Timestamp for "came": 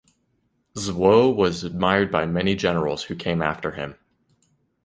3.13-3.39